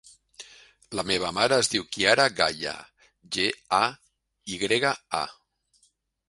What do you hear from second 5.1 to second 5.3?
a.